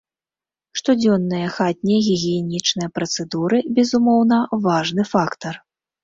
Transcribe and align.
Штодзённыя 0.79 1.49
хатнія 1.57 1.99
гігіенічныя 2.07 2.89
працэдуры, 2.97 3.57
безумоўна, 3.75 4.39
важны 4.65 5.05
фактар. 5.13 5.53